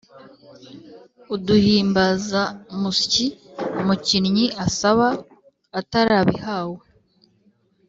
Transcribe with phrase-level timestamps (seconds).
[1.33, 3.25] uduhimbazamusyi
[3.79, 5.07] umukinnyi asaba
[5.79, 6.81] atarabihawe